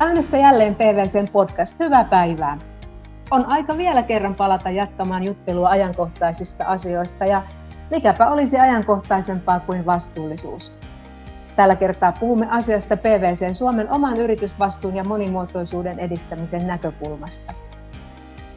[0.00, 1.78] Äänessä jälleen PVCn podcast.
[1.80, 2.58] Hyvää päivää.
[3.30, 7.42] On aika vielä kerran palata jatkamaan juttelua ajankohtaisista asioista ja
[7.90, 10.72] mikäpä olisi ajankohtaisempaa kuin vastuullisuus.
[11.56, 17.52] Tällä kertaa puhumme asiasta PVCn Suomen oman yritysvastuun ja monimuotoisuuden edistämisen näkökulmasta.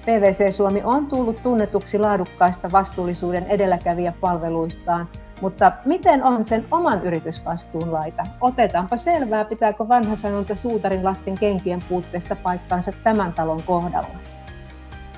[0.01, 5.08] PVC Suomi on tullut tunnetuksi laadukkaista vastuullisuuden edelläkävijä palveluistaan–
[5.41, 8.23] mutta miten on sen oman yritysvastuun laita?
[8.41, 14.16] Otetaanpa selvää, pitääkö vanha sanonta suutarin lasten kenkien puutteesta paikkaansa tämän talon kohdalla.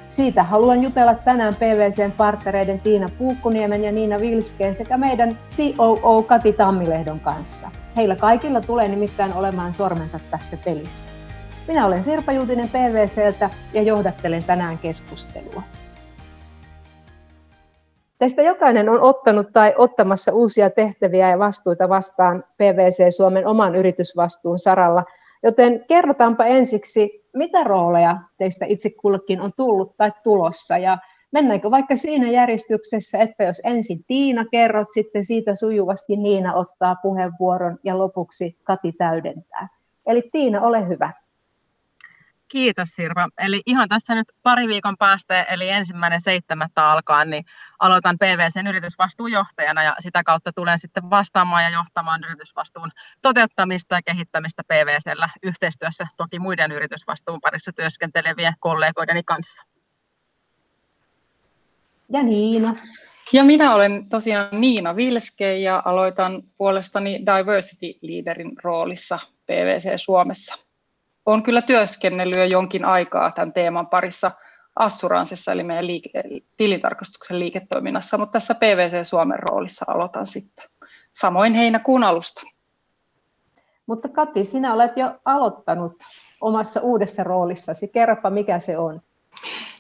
[0.10, 6.54] Siitä haluan jutella tänään PVCn partnereiden Tiina Puukkuniemen ja Niina Vilskeen sekä meidän COO Kati
[6.54, 7.70] Tammilehdon kanssa.
[7.96, 11.10] Heillä kaikilla tulee nimittäin olemaan sormensa tässä pelissä.
[11.68, 15.64] Minä olen Sirpa Juutinen PVCltä ja johdattelen tänään keskustelua.
[18.24, 24.60] Teistä jokainen on ottanut tai ottamassa uusia tehtäviä ja vastuita vastaan PVC Suomen oman yritysvastuun
[24.60, 25.04] saralla,
[25.44, 30.98] joten kerrotaanpa ensiksi, mitä rooleja teistä itse kullekin on tullut tai tulossa ja
[31.32, 37.80] mennäänkö vaikka siinä järjestyksessä, että jos ensin Tiina kerrot, sitten siitä sujuvasti Niina ottaa puheenvuoron
[37.84, 39.68] ja lopuksi Kati täydentää.
[40.06, 41.14] Eli Tiina, ole hyvä.
[42.54, 43.30] Kiitos Sirpa.
[43.38, 47.46] Eli ihan tässä nyt pari viikon päästä, eli ensimmäinen seitsemättä alkaa, niin
[47.80, 54.64] aloitan PVCn yritysvastuujohtajana ja sitä kautta tulen sitten vastaamaan ja johtamaan yritysvastuun toteuttamista ja kehittämistä
[54.68, 59.64] PVCllä yhteistyössä toki muiden yritysvastuun parissa työskentelevien kollegoideni kanssa.
[62.10, 62.76] Ja Niina.
[63.32, 70.56] Ja minä olen tosiaan Niina Vilske ja aloitan puolestani Diversity Leaderin roolissa PVC Suomessa
[71.26, 74.32] olen kyllä työskennellyt jo jonkin aikaa tämän teeman parissa
[74.76, 80.66] Assuransissa, eli meidän liike- tilintarkastuksen liiketoiminnassa, mutta tässä PVC Suomen roolissa aloitan sitten.
[81.14, 82.42] Samoin heinäkuun alusta.
[83.86, 85.94] Mutta Kati, sinä olet jo aloittanut
[86.42, 87.88] omassa uudessa roolissasi.
[87.88, 89.02] Kerropa, mikä se on.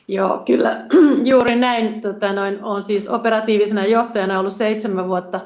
[0.07, 0.85] Joo, kyllä
[1.31, 2.01] juuri näin.
[2.01, 5.39] Tota, noin, olen siis operatiivisena johtajana ollut seitsemän vuotta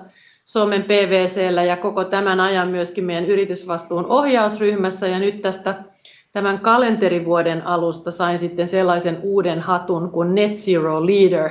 [0.45, 5.75] Suomen PVCllä ja koko tämän ajan myöskin meidän yritysvastuun ohjausryhmässä ja nyt tästä
[6.37, 11.49] tämän kalenterivuoden alusta sain sitten sellaisen uuden hatun kuin Net Zero Leader.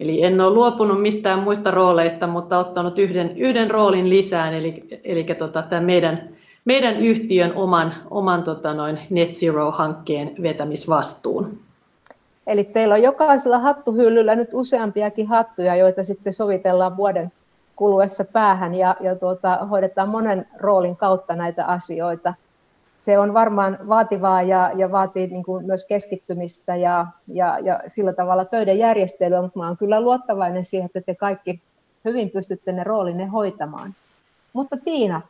[0.00, 5.24] Eli en ole luopunut mistään muista rooleista, mutta ottanut yhden, yhden roolin lisään, eli, eli
[5.24, 6.28] tota, tämän meidän,
[6.64, 11.58] meidän yhtiön oman, oman tota noin Net Zero-hankkeen vetämisvastuun.
[12.46, 17.32] Eli teillä on jokaisella hattuhyllyllä nyt useampiakin hattuja, joita sitten sovitellaan vuoden
[17.76, 22.34] kuluessa päähän ja, ja tuota, hoidetaan monen roolin kautta näitä asioita.
[22.98, 28.12] Se on varmaan vaativaa ja, ja vaatii niin kuin myös keskittymistä ja, ja, ja sillä
[28.12, 31.60] tavalla töiden järjestelyä, mutta olen kyllä luottavainen siihen, että te kaikki
[32.04, 33.94] hyvin pystytte ne roolinne hoitamaan.
[34.52, 35.20] Mutta Tiina,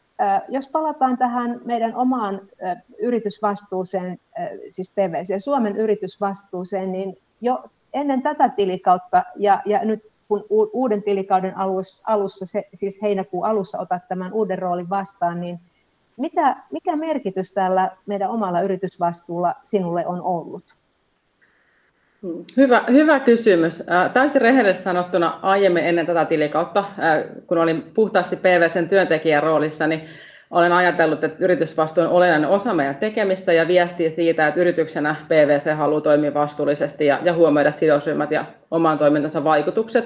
[0.49, 2.41] jos palataan tähän meidän omaan
[2.99, 4.19] yritysvastuuseen,
[4.71, 7.65] siis PVC, Suomen yritysvastuuseen, niin jo
[7.95, 13.79] ennen tätä tilikautta ja, ja nyt kun uuden tilikauden alussa, alussa se, siis heinäkuun alussa
[13.79, 15.61] otat tämän uuden roolin vastaan, niin
[16.19, 20.65] mitä, mikä merkitys tällä meidän omalla yritysvastuulla sinulle on ollut?
[22.57, 23.83] Hyvä, hyvä kysymys.
[24.13, 26.85] Täysin rehellisesti sanottuna aiemmin ennen tätä tilikautta,
[27.47, 30.01] kun olin puhtaasti PVCn työntekijän roolissa, niin
[30.51, 35.77] olen ajatellut, että yritysvastuu on olennainen osa meidän tekemistä ja viestiä siitä, että yrityksenä PVC
[35.77, 40.05] haluaa toimia vastuullisesti ja, ja huomioida sidosryhmät ja oman toimintansa vaikutukset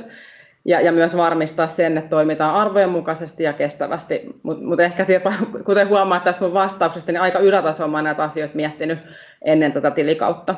[0.64, 4.40] ja, ja myös varmistaa sen, että toimitaan arvojen mukaisesti ja kestävästi.
[4.42, 5.32] Mutta mut ehkä siitä,
[5.66, 8.98] kuten huomaat tästä mun vastauksesta, niin aika ylätasolla näitä asioita miettinyt
[9.44, 10.54] ennen tätä tilikautta.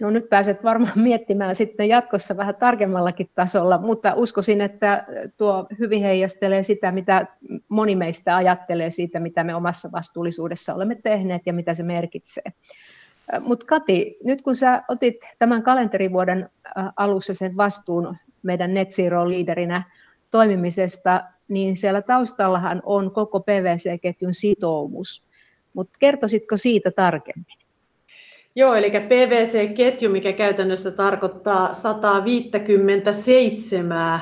[0.00, 5.04] No nyt pääset varmaan miettimään sitten jatkossa vähän tarkemmallakin tasolla, mutta uskoisin, että
[5.36, 7.26] tuo hyvin heijastelee sitä, mitä
[7.68, 12.44] moni meistä ajattelee siitä, mitä me omassa vastuullisuudessa olemme tehneet ja mitä se merkitsee.
[13.40, 16.50] Mutta Kati, nyt kun sä otit tämän kalenterivuoden
[16.96, 19.82] alussa sen vastuun meidän Net Zero-liiderinä
[20.30, 25.24] toimimisesta, niin siellä taustallahan on koko PVC-ketjun sitoumus.
[25.74, 27.60] Mutta kertoisitko siitä tarkemmin?
[28.56, 34.20] Joo, eli PVC-ketju, mikä käytännössä tarkoittaa 157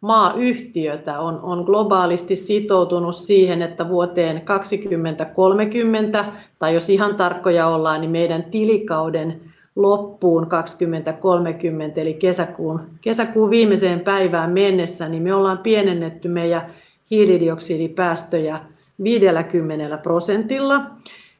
[0.00, 6.24] maayhtiötä, on, on globaalisti sitoutunut siihen, että vuoteen 2030,
[6.58, 9.40] tai jos ihan tarkkoja ollaan, niin meidän tilikauden
[9.78, 16.66] loppuun 2030, eli kesäkuun, kesäkuun viimeiseen päivään mennessä, niin me ollaan pienennetty meidän
[17.10, 18.60] hiilidioksidipäästöjä
[19.02, 20.80] 50 prosentilla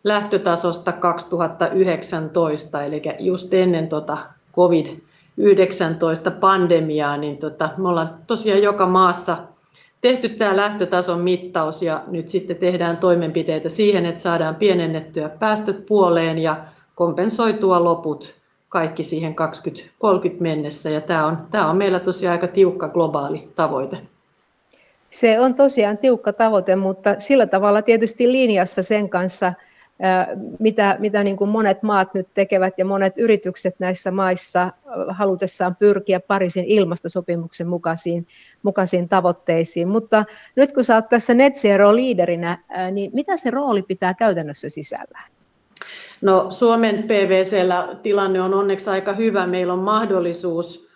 [0.04, 4.18] lähtötasosta 2019, eli just ennen tota
[4.56, 9.36] COVID-19 pandemiaa, niin tota, me ollaan tosiaan joka maassa
[10.00, 16.38] tehty tämä lähtötason mittaus ja nyt sitten tehdään toimenpiteitä siihen, että saadaan pienennettyä päästöt puoleen
[16.38, 16.56] ja
[16.98, 18.34] kompensoitua loput
[18.68, 20.90] kaikki siihen 2030 mennessä.
[20.90, 23.98] Ja tämä on, tämä on meillä tosiaan aika tiukka globaali tavoite.
[25.10, 29.52] Se on tosiaan tiukka tavoite, mutta sillä tavalla tietysti linjassa sen kanssa,
[30.58, 34.72] mitä, mitä niin kuin monet maat nyt tekevät ja monet yritykset näissä maissa
[35.08, 38.26] halutessaan pyrkiä Pariisin ilmastosopimuksen mukaisiin,
[38.62, 39.88] mukaisiin tavoitteisiin.
[39.88, 40.24] Mutta
[40.56, 42.58] nyt kun sä oot tässä Net Zero-liiderinä,
[42.92, 45.37] niin mitä se rooli pitää käytännössä sisällään?
[46.20, 49.46] No Suomen PVCllä tilanne on onneksi aika hyvä.
[49.46, 50.88] Meillä on mahdollisuus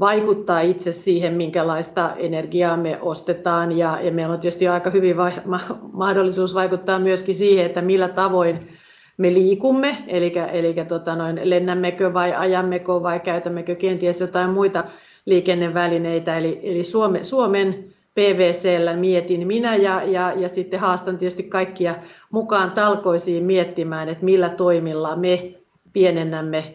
[0.00, 3.78] vaikuttaa itse siihen, minkälaista energiaa me ostetaan.
[3.78, 5.60] Ja, ja meillä on tietysti aika hyvin vai, ma,
[5.92, 8.68] mahdollisuus vaikuttaa myöskin siihen, että millä tavoin
[9.16, 14.84] me liikumme, eli, eli tota noin, lennämmekö vai ajammeko vai käytämmekö kenties jotain muita
[15.26, 16.38] liikennevälineitä.
[16.38, 21.94] Eli, eli Suome, Suomen PVCllä mietin minä ja, ja, ja sitten haastan tietysti kaikkia
[22.30, 25.54] mukaan talkoisiin miettimään, että millä toimilla me
[25.92, 26.74] pienennämme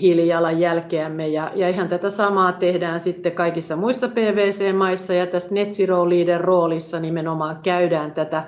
[0.00, 1.28] hiilijalanjälkeämme.
[1.28, 6.40] Ja, ja ihan tätä samaa tehdään sitten kaikissa muissa PVC-maissa ja tässä Net Zero Leader
[6.40, 8.44] roolissa nimenomaan käydään tätä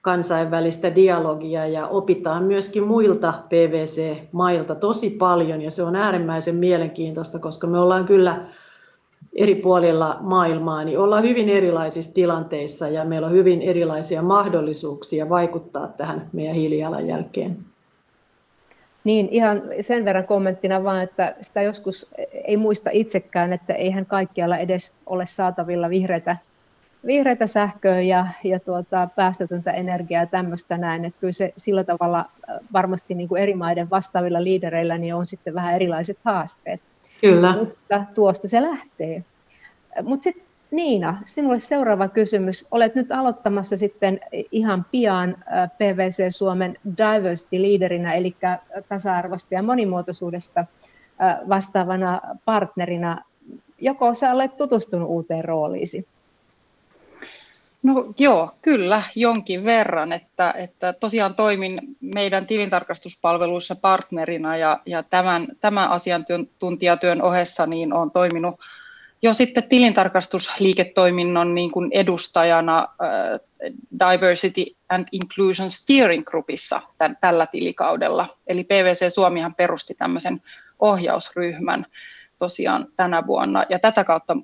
[0.00, 7.66] kansainvälistä dialogia ja opitaan myöskin muilta PVC-mailta tosi paljon ja se on äärimmäisen mielenkiintoista, koska
[7.66, 8.46] me ollaan kyllä
[9.34, 15.88] eri puolilla maailmaa, niin ollaan hyvin erilaisissa tilanteissa ja meillä on hyvin erilaisia mahdollisuuksia vaikuttaa
[15.88, 17.56] tähän meidän hiilijalanjälkeen.
[19.04, 22.06] Niin, ihan sen verran kommenttina vaan, että sitä joskus
[22.44, 26.36] ei muista itsekään, että eihän kaikkialla edes ole saatavilla vihreitä,
[27.06, 31.04] vihreitä sähköä ja, ja tuota, päästötöntä energiaa ja tämmöistä näin.
[31.04, 35.26] Että kyllä se sillä tavalla äh, varmasti niin kuin eri maiden vastaavilla liidereillä niin on
[35.26, 36.80] sitten vähän erilaiset haasteet.
[37.28, 37.56] Kyllä.
[37.56, 39.24] Mutta tuosta se lähtee.
[40.02, 42.68] Mutta sitten Niina, sinulle seuraava kysymys.
[42.70, 44.20] Olet nyt aloittamassa sitten
[44.52, 45.36] ihan pian
[45.78, 48.36] PVC Suomen diversity leaderinä, eli
[48.88, 50.64] tasa-arvosta ja monimuotoisuudesta
[51.48, 53.24] vastaavana partnerina.
[53.78, 56.06] Joko sä olet tutustunut uuteen rooliisi?
[57.84, 65.46] No joo, kyllä jonkin verran, että, että tosiaan toimin meidän tilintarkastuspalveluissa partnerina ja, ja tämän,
[65.60, 68.54] tämän asiantuntijatyön ohessa niin olen toiminut
[69.22, 73.40] jo sitten tilintarkastusliiketoiminnon niin kuin edustajana äh,
[74.00, 78.28] Diversity and Inclusion Steering Groupissa tämän, tällä tilikaudella.
[78.46, 80.42] Eli PVC Suomihan perusti tämmöisen
[80.78, 81.86] ohjausryhmän
[82.44, 84.36] tosiaan tänä vuonna, ja tätä kautta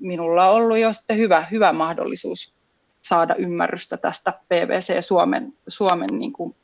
[0.00, 2.54] minulla on ollut jo sitten hyvä, hyvä mahdollisuus
[3.02, 6.56] saada ymmärrystä tästä PVC Suomen, Suomen niin kuin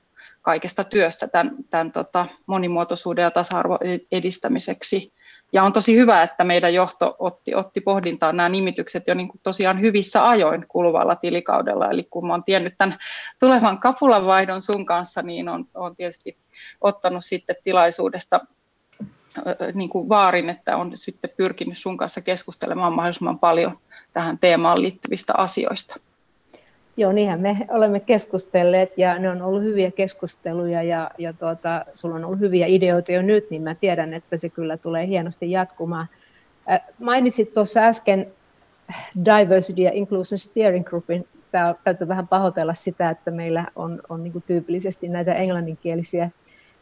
[0.42, 3.78] kaikesta työstä tämän, tämän tota monimuotoisuuden ja tasa-arvon
[4.12, 5.12] edistämiseksi.
[5.52, 9.40] Ja on tosi hyvä, että meidän johto otti, otti pohdintaan nämä nimitykset jo niin kuin
[9.42, 11.90] tosiaan hyvissä ajoin kuluvalla tilikaudella.
[11.90, 12.98] Eli kun olen tiennyt tämän
[13.38, 16.38] tulevan kapulanvaihdon sun kanssa, niin on, tietysti
[16.80, 18.40] ottanut sitten tilaisuudesta
[19.74, 23.78] niin kuin vaarin, että on sitten pyrkinyt sun kanssa keskustelemaan mahdollisimman paljon
[24.12, 25.96] tähän teemaan liittyvistä asioista.
[26.96, 32.14] Joo, niinhän me olemme keskustelleet ja ne on ollut hyviä keskusteluja ja, ja tuota, sulla
[32.14, 36.06] on ollut hyviä ideoita jo nyt, niin mä tiedän, että se kyllä tulee hienosti jatkumaan.
[36.98, 38.26] Mainitsit tuossa äsken
[39.24, 41.28] Diversity ja Inclusion Steering Groupin.
[41.84, 46.30] Täytyy vähän pahoitella sitä, että meillä on, on niin tyypillisesti näitä englanninkielisiä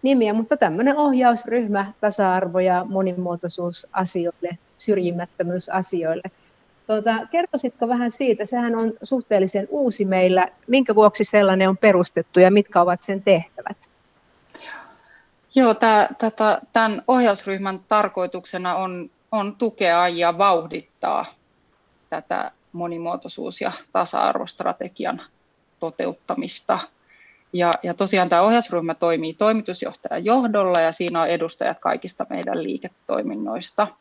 [0.03, 6.31] nimiä, mutta tämmöinen ohjausryhmä tasa-arvo- ja monimuotoisuusasioille, syrjimättömyysasioille–
[6.87, 12.51] Tuota, kertoisitko vähän siitä, sehän on suhteellisen uusi meillä, minkä vuoksi sellainen on perustettu ja
[12.51, 13.77] mitkä ovat sen tehtävät?
[15.55, 16.09] Joo, tämä,
[16.73, 21.27] tämän ohjausryhmän tarkoituksena on, on tukea ja vauhdittaa
[22.11, 25.23] tätä monimuotoisuus- ja tasa-arvostrategian
[25.81, 26.79] toteuttamista.
[27.53, 33.89] Ja, ja tosiaan tämä ohjausryhmä toimii toimitusjohtajan johdolla ja siinä on edustajat kaikista meidän liiketoiminnoista–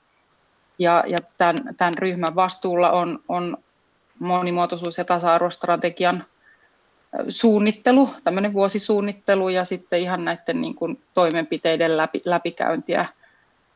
[0.82, 3.58] ja, ja tämän, tämän ryhmän vastuulla on, on
[4.20, 6.26] monimuotoisuus- ja tasa-arvostrategian
[7.30, 13.06] suunnittelu, tämmöinen vuosisuunnittelu ja sitten ihan näiden niin kuin toimenpiteiden läpi, läpikäyntiä.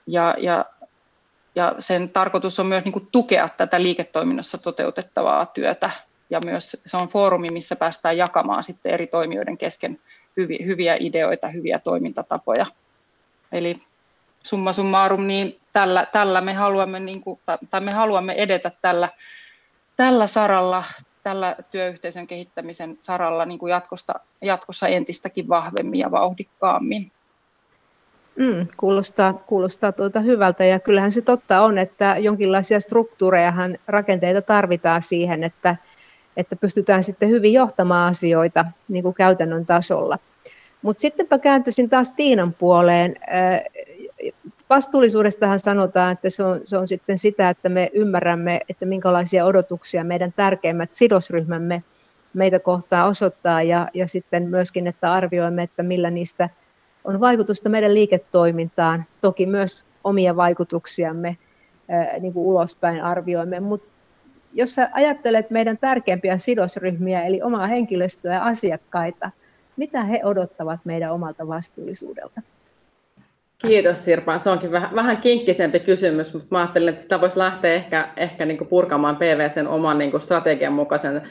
[0.07, 0.65] Ja, ja,
[1.55, 5.91] ja sen tarkoitus on myös niin kuin tukea tätä liiketoiminnassa toteutettavaa työtä
[6.29, 9.99] ja myös se on foorumi, missä päästään jakamaan sitten eri toimijoiden kesken
[10.65, 12.65] hyviä ideoita, hyviä toimintatapoja.
[13.51, 13.81] Eli
[14.43, 17.39] summa summarum, niin tällä, tällä me haluamme, niin kuin,
[17.69, 19.09] tai me haluamme edetä tällä,
[19.95, 20.83] tällä saralla,
[21.23, 27.11] tällä työyhteisön kehittämisen saralla niin kuin jatkosta, jatkossa entistäkin vahvemmin ja vauhdikkaammin.
[28.35, 33.53] Mm, kuulostaa, kuulostaa tuota hyvältä ja kyllähän se totta on, että jonkinlaisia struktuureja,
[33.87, 35.75] rakenteita tarvitaan siihen, että,
[36.37, 40.19] että pystytään sitten hyvin johtamaan asioita niin kuin käytännön tasolla.
[40.81, 43.15] Mutta sittenpä kääntyisin taas Tiinan puoleen.
[44.69, 50.03] Vastuullisuudestahan sanotaan, että se on, se on sitten sitä, että me ymmärrämme, että minkälaisia odotuksia
[50.03, 51.83] meidän tärkeimmät sidosryhmämme
[52.33, 56.49] meitä kohtaa osoittaa ja, ja sitten myöskin, että arvioimme, että millä niistä
[57.03, 61.37] on vaikutusta meidän liiketoimintaan, toki myös omia vaikutuksiamme
[62.19, 63.94] niin kuin ulospäin arvioimme, mutta
[64.55, 69.31] jos sä ajattelet meidän tärkeimpiä sidosryhmiä, eli omaa henkilöstöä ja asiakkaita,
[69.77, 72.41] mitä he odottavat meidän omalta vastuullisuudelta?
[73.57, 74.37] Kiitos Sirpa.
[74.37, 78.45] Se onkin vähän, vähän kinkkisempi kysymys, mutta mä ajattelin, että sitä voisi lähteä ehkä, ehkä
[78.45, 81.21] niin kuin purkamaan PVCn oman niin kuin strategian mukaisen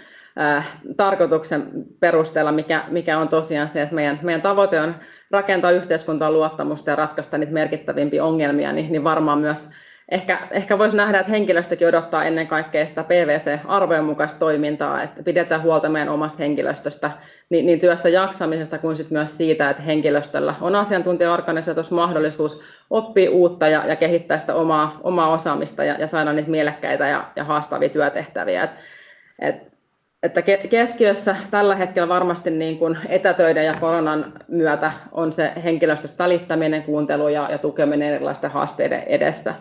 [0.40, 1.68] äh, tarkoituksen
[2.00, 4.94] perusteella, mikä, mikä on tosiaan se, että meidän, meidän tavoite on
[5.30, 9.68] rakentaa yhteiskuntaa luottamusta ja ratkaista niitä merkittävimpiä ongelmia, niin, niin varmaan myös
[10.10, 15.62] ehkä, ehkä voisi nähdä, että henkilöstökin odottaa ennen kaikkea sitä PVC-arvojen mukaista toimintaa, että pidetään
[15.62, 17.10] huolta meidän omasta henkilöstöstä,
[17.50, 23.68] niin, niin työssä jaksamisesta kuin sit myös siitä, että henkilöstöllä on asiantuntijaorganisaatiossa mahdollisuus oppia uutta
[23.68, 27.88] ja, ja kehittää sitä omaa, omaa osaamista ja, ja saada niitä mielekkäitä ja, ja haastavia
[27.88, 28.62] työtehtäviä.
[28.62, 28.70] Et,
[29.38, 29.74] et
[30.24, 36.82] että keskiössä tällä hetkellä varmasti niin kuin etätöiden ja koronan myötä on se henkilöstöstä välittäminen,
[36.82, 39.54] kuuntelu ja, ja tukeminen erilaisten haasteiden edessä.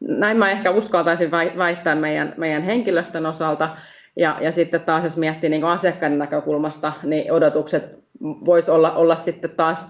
[0.00, 3.76] Näin mä ehkä uskaltaisin väittää meidän, meidän henkilöstön osalta.
[4.16, 9.50] Ja, ja sitten taas jos miettii niin asiakkaiden näkökulmasta, niin odotukset voisi olla, olla sitten
[9.50, 9.86] taas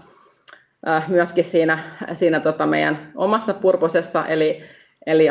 [0.89, 1.79] äh, myöskin siinä,
[2.13, 4.63] siinä tota meidän omassa purposessa, eli
[5.07, 5.29] Eli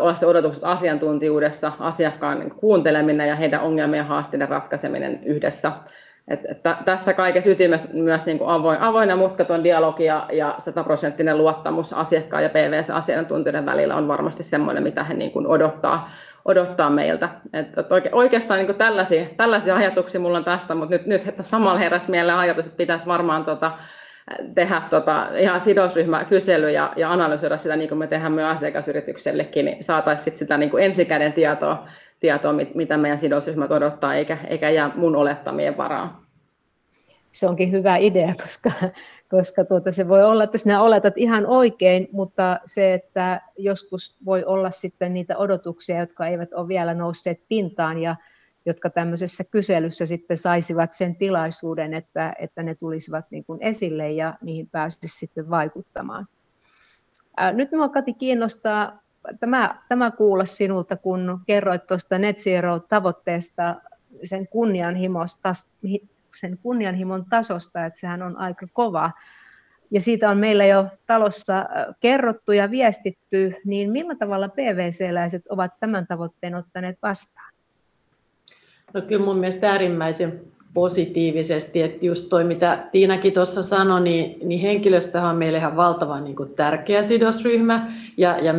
[0.00, 5.72] olla se odotukset asiantuntijuudessa, asiakkaan kuunteleminen ja heidän ongelmien ja haasteiden ratkaiseminen yhdessä.
[6.32, 10.54] Et, et tässä kaikessa ytimessä myös niin kuin avoin, avoin ja mutkaton dialogi ja, ja
[10.58, 16.10] sataprosenttinen luottamus asiakkaan ja PVC-asiantuntijoiden välillä on varmasti semmoinen, mitä he niin kuin odottaa,
[16.44, 17.28] odottaa meiltä.
[17.52, 21.42] Et, et oikeastaan niin kuin tällaisia, tällaisia ajatuksia minulla on tästä, mutta nyt, nyt että
[21.42, 23.72] samalla heräsi mieleen ajatus, että pitäisi varmaan tota,
[24.54, 29.84] tehdä tota, ihan sidosryhmäkysely ja, ja analysoida sitä, niin kuin me tehdään myös asiakasyrityksellekin, niin
[29.84, 31.88] saataisiin sit sitä niin kuin ensikäden tietoa,
[32.20, 36.21] tietoa, mitä meidän sidosryhmät odottaa, eikä, eikä jää mun olettamien varaan.
[37.32, 38.72] Se onkin hyvä idea, koska,
[39.28, 44.44] koska tuota, se voi olla, että sinä oletat ihan oikein, mutta se, että joskus voi
[44.44, 48.16] olla sitten niitä odotuksia, jotka eivät ole vielä nousseet pintaan ja
[48.66, 54.34] jotka tämmöisessä kyselyssä sitten saisivat sen tilaisuuden, että, että ne tulisivat niin kuin esille ja
[54.42, 56.26] niihin pääsisi sitten vaikuttamaan.
[57.36, 59.02] Ää, nyt minua Kati kiinnostaa
[59.40, 63.74] tämä, tämä kuulla sinulta, kun kerroit tuosta Net Zero-tavoitteesta,
[64.24, 64.48] sen,
[66.40, 69.10] sen kunnianhimon tasosta, että sehän on aika kova.
[69.90, 71.66] Ja siitä on meillä jo talossa
[72.00, 77.52] kerrottu ja viestitty, niin millä tavalla PVC-läiset ovat tämän tavoitteen ottaneet vastaan?
[78.94, 84.60] No kyllä mun mielestä äärimmäisen positiivisesti, että just toi mitä Tiinakin tuossa sanoi, niin, niin
[84.60, 87.92] henkilöstöhän on meille ihan valtavan niin kuin tärkeä sidosryhmä.
[88.16, 88.54] Ja, ja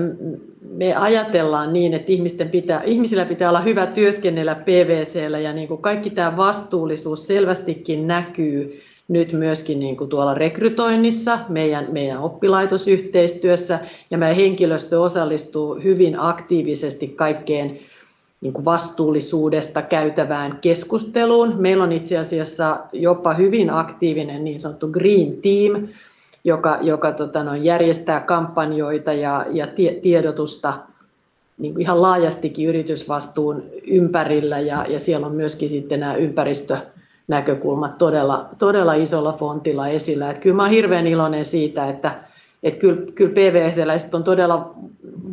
[0.69, 5.81] me ajatellaan niin, että ihmisten pitää, ihmisillä pitää olla hyvä työskennellä PVCllä ja niin kuin
[5.81, 13.79] kaikki tämä vastuullisuus selvästikin näkyy nyt myöskin niin kuin tuolla rekrytoinnissa, meidän, meidän oppilaitosyhteistyössä.
[14.11, 17.79] Ja meidän henkilöstö osallistuu hyvin aktiivisesti kaikkeen
[18.43, 21.55] niin kuin vastuullisuudesta käytävään keskusteluun.
[21.57, 25.87] Meillä on itse asiassa jopa hyvin aktiivinen niin sanottu Green Team,
[26.43, 30.73] joka, joka tota, no, järjestää kampanjoita ja, ja tie, tiedotusta
[31.57, 38.49] niin kuin ihan laajastikin yritysvastuun ympärillä ja, ja siellä on myöskin sitten nämä ympäristönäkökulmat todella,
[38.57, 40.31] todella isolla fontilla esillä.
[40.31, 42.15] Et kyllä mä olen hirveän iloinen siitä, että,
[42.63, 44.75] että kyllä, kyllä PVC-läiset on todella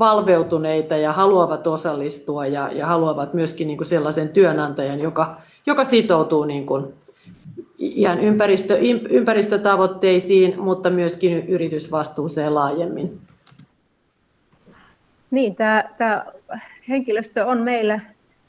[0.00, 6.45] valveutuneita ja haluavat osallistua ja, ja haluavat myöskin niin kuin sellaisen työnantajan, joka, joka sitoutuu
[6.45, 6.95] niin kuin
[7.78, 8.78] ihan ympäristö,
[9.11, 13.21] ympäristötavoitteisiin, mutta myöskin yritysvastuuseen laajemmin.
[15.30, 16.26] Niin, tämä, tämä
[16.88, 18.00] henkilöstö on meillä,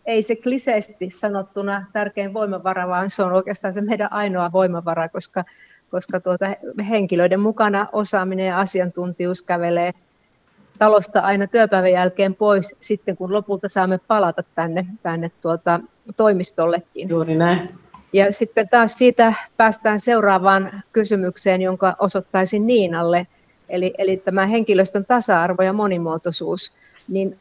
[0.06, 5.44] ei se kliseisesti sanottuna tärkein voimavara, vaan se on oikeastaan se meidän ainoa voimavara, koska,
[5.92, 6.46] koska tuota,
[6.90, 9.94] henkilöiden mukana osaaminen ja asiantuntijuus kävelee
[10.80, 15.80] talosta aina työpäivän jälkeen pois sitten, kun lopulta saamme palata tänne, tänne tuota,
[16.18, 17.10] toimistollekin.
[17.10, 17.70] Juuri näin.
[18.14, 23.28] Ja sitten taas siitä päästään seuraavaan kysymykseen, jonka osoittaisin Niinalle,
[23.70, 26.74] eli, eli tämä henkilöstön tasa-arvo ja monimuotoisuus.
[27.08, 27.38] Niin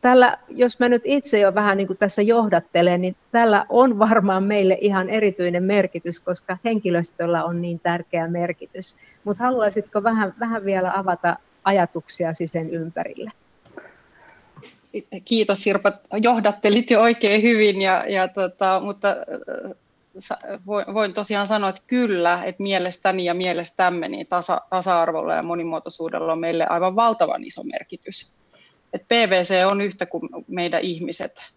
[0.00, 4.44] tällä, jos mä nyt itse jo vähän niin kuin tässä johdattelen, niin tällä on varmaan
[4.44, 8.96] meille ihan erityinen merkitys, koska henkilöstöllä on niin tärkeä merkitys.
[9.24, 13.30] Mutta haluaisitko vähän, vähän vielä avata ajatuksia sen ympärille?
[15.24, 15.92] Kiitos Sirpa,
[16.22, 19.08] johdattelit jo oikein hyvin, ja, ja tota, mutta
[20.94, 26.38] voin tosiaan sanoa, että kyllä, että mielestäni ja mielestämme niin tasa, tasa-arvolla ja monimuotoisuudella on
[26.38, 28.32] meille aivan valtavan iso merkitys.
[28.92, 31.52] Et PVC on yhtä kuin meidän ihmiset.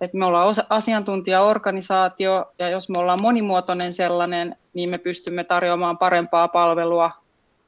[0.00, 6.48] Et me ollaan asiantuntijaorganisaatio ja jos me ollaan monimuotoinen sellainen, niin me pystymme tarjoamaan parempaa
[6.48, 7.10] palvelua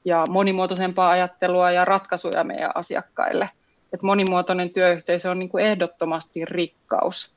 [0.06, 3.50] ja monimuotoisempaa ajattelua ja ratkaisuja meidän asiakkaille.
[3.92, 7.36] Et monimuotoinen työyhteisö on niin kuin ehdottomasti rikkaus.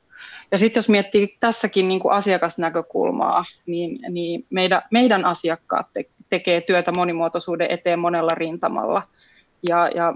[0.51, 6.61] Ja sitten jos miettii tässäkin niin kuin asiakasnäkökulmaa, niin, niin meidän, meidän asiakkaat te, tekee
[6.61, 9.01] työtä monimuotoisuuden eteen monella rintamalla.
[9.69, 10.13] Ja, ja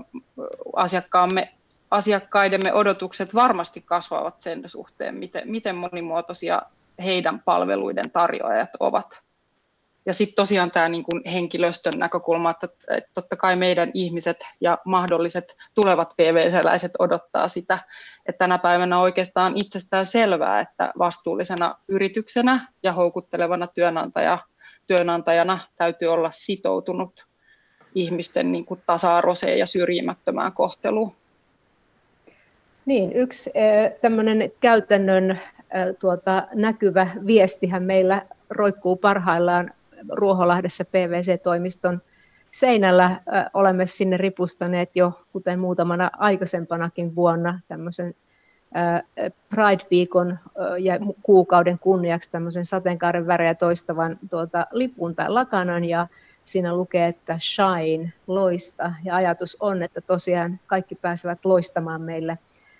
[0.75, 1.53] asiakkaamme,
[1.91, 6.61] asiakkaidemme odotukset varmasti kasvavat sen suhteen, miten, miten monimuotoisia
[7.03, 9.21] heidän palveluiden tarjoajat ovat.
[10.05, 14.77] Ja sitten tosiaan tämä niin kuin henkilöstön näkökulma, että, että totta kai meidän ihmiset ja
[14.85, 17.79] mahdolliset tulevat PVC-läiset odottaa sitä,
[18.25, 24.39] että tänä päivänä oikeastaan itsestään selvää, että vastuullisena yrityksenä ja houkuttelevana työnantaja,
[24.87, 27.25] työnantajana täytyy olla sitoutunut
[27.95, 31.15] ihmisten niin kuin tasa-arvoiseen ja syrjimättömään kohteluun.
[32.85, 33.51] Niin, yksi
[34.01, 35.39] tämmöinen käytännön
[35.99, 39.71] tuota, näkyvä viestihän meillä roikkuu parhaillaan
[40.11, 42.01] Ruoholahdessa PVC-toimiston
[42.51, 43.21] seinällä
[43.53, 48.15] olemme sinne ripustaneet jo, kuten muutamana aikaisempanakin vuonna, tämmöisen
[49.49, 50.39] Pride-viikon
[50.79, 56.07] ja kuukauden kunniaksi tämmöisen sateenkaaren värejä toistavan tuota, lipun tai lakanan, ja
[56.43, 62.37] siinä lukee, että shine, loista, ja ajatus on, että tosiaan kaikki pääsevät loistamaan meille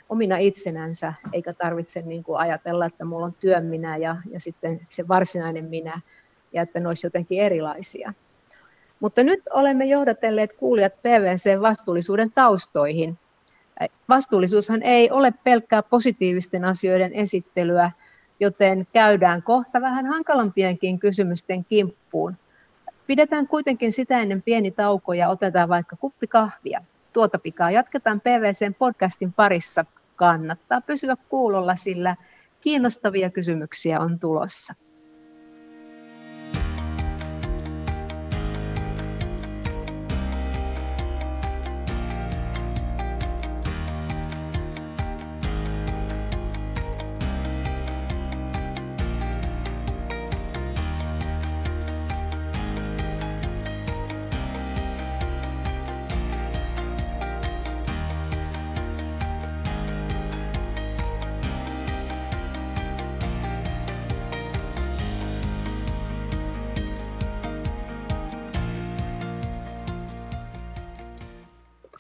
[0.10, 4.82] omina itsenänsä, eikä tarvitse niin kuin ajatella, että mulla on työn minä ja, ja sitten
[4.90, 6.02] se varsinainen minä,
[6.54, 8.14] ja että ne olisivat jotenkin erilaisia.
[9.00, 13.18] Mutta nyt olemme johdatelleet kuulijat PVC-vastuullisuuden taustoihin.
[14.10, 17.92] Vastuullisuushan ei ole pelkkää positiivisten asioiden esittelyä,
[18.40, 22.36] joten käydään kohta vähän hankalampienkin kysymysten kimppuun.
[23.08, 26.82] Pidetään kuitenkin sitä ennen pieni tauko ja otetaan vaikka kuppi kahvia.
[27.14, 29.86] Tuota pikaa jatketaan PVCn podcastin parissa.
[30.16, 32.16] Kannattaa pysyä kuulolla, sillä
[32.62, 34.74] kiinnostavia kysymyksiä on tulossa.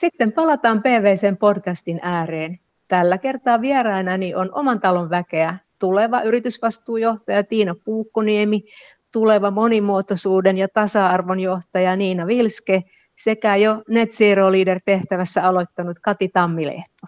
[0.03, 2.59] Sitten palataan PVCn podcastin ääreen.
[2.87, 8.63] Tällä kertaa vieraanani on oman talon väkeä tuleva yritysvastuujohtaja Tiina Puukkoniemi,
[9.11, 12.83] tuleva monimuotoisuuden ja tasa-arvon johtaja Niina Vilske
[13.15, 17.07] sekä jo Net Zero Leader tehtävässä aloittanut Kati Tammilehto.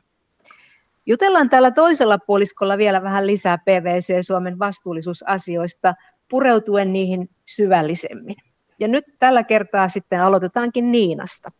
[1.05, 5.93] Jutellaan täällä toisella puoliskolla vielä vähän lisää PVC Suomen vastuullisuusasioista,
[6.29, 8.35] pureutuen niihin syvällisemmin.
[8.79, 11.51] Ja nyt tällä kertaa sitten aloitetaankin Niinasta.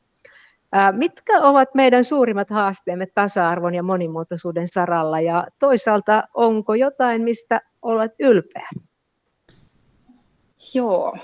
[0.91, 5.21] Mitkä ovat meidän suurimmat haasteemme tasa-arvon ja monimuotoisuuden saralla?
[5.21, 8.69] Ja toisaalta onko jotain, mistä olet ylpeä?
[10.73, 11.17] Joo,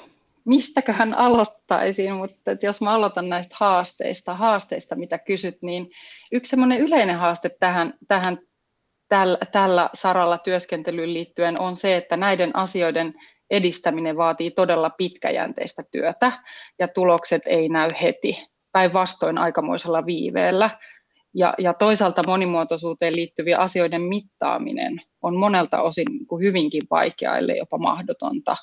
[0.46, 5.92] mistäköhän aloittaisin, mutta jos mä aloitan näistä haasteista, haasteista mitä kysyt, niin
[6.32, 8.38] yksi semmoinen yleinen haaste tähän, tähän
[9.10, 13.14] tällä, tällä saralla työskentelyyn liittyen on se, että näiden asioiden
[13.50, 16.32] edistäminen vaatii todella pitkäjänteistä työtä
[16.80, 20.70] ja tulokset ei näy heti päinvastoin aikamoisella viiveellä.
[21.34, 27.58] Ja, ja toisaalta monimuotoisuuteen liittyvien asioiden mittaaminen on monelta osin niin kuin hyvinkin vaikeaa, ellei
[27.58, 28.56] jopa mahdotonta.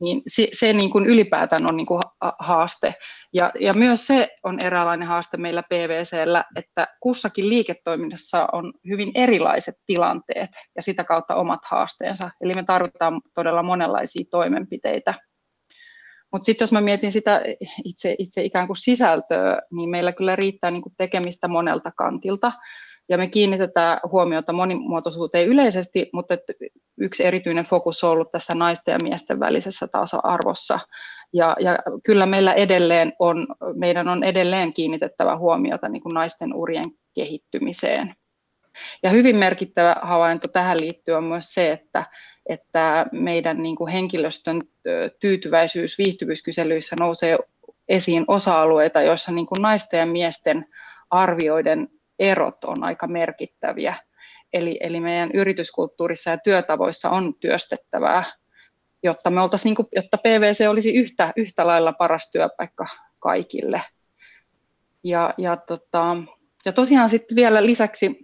[0.00, 2.00] Niin se, se niin kuin ylipäätään on niin kuin
[2.38, 2.94] haaste.
[3.32, 9.74] Ja, ja myös se on eräänlainen haaste meillä PVCllä, että kussakin liiketoiminnassa on hyvin erilaiset
[9.86, 12.30] tilanteet ja sitä kautta omat haasteensa.
[12.40, 15.14] Eli me tarvitaan todella monenlaisia toimenpiteitä
[16.34, 17.42] mutta sitten jos mä mietin sitä
[17.84, 22.52] itse, itse ikään kuin sisältöä, niin meillä kyllä riittää niin kuin tekemistä monelta kantilta.
[23.08, 26.34] Ja me kiinnitetään huomiota monimuotoisuuteen yleisesti, mutta
[26.98, 30.78] yksi erityinen fokus on ollut tässä naisten ja miesten välisessä tasa-arvossa.
[31.32, 36.90] Ja, ja kyllä meillä edelleen on, meidän on edelleen kiinnitettävä huomiota niin kuin naisten urien
[37.14, 38.14] kehittymiseen.
[39.02, 42.06] Ja hyvin merkittävä havainto tähän liittyy on myös se, että,
[42.48, 44.60] että meidän niin kuin henkilöstön
[45.20, 47.38] tyytyväisyys viihtyvyyskyselyissä nousee
[47.88, 50.66] esiin osa-alueita, joissa niin kuin naisten ja miesten
[51.10, 53.94] arvioiden erot on aika merkittäviä.
[54.52, 58.24] Eli, eli meidän yrityskulttuurissa ja työtavoissa on työstettävää,
[59.02, 62.86] jotta, me niin kuin, jotta PVC olisi yhtä, yhtä lailla paras työpaikka
[63.18, 63.82] kaikille.
[65.04, 66.16] Ja, ja, tota,
[66.64, 68.23] ja tosiaan sitten vielä lisäksi